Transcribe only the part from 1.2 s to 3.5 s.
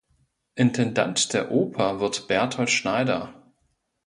der Oper wird Berthold Schneider.